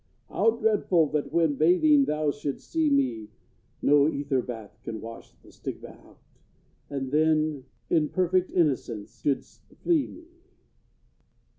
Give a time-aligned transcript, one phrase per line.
[0.29, 3.29] How dreadful that when bathing thou shouldst see me
[3.83, 6.17] (No ether bath can wash the stigma out),
[6.89, 10.25] And then, in perfect innocence, shouldst flee me!